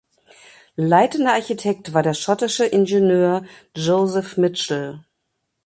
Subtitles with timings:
[0.77, 3.45] Leitender Architekt war der schottische Ingenieur
[3.77, 5.05] Joseph Mitchell.